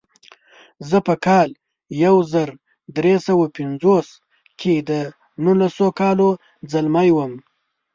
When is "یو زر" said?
2.03-2.49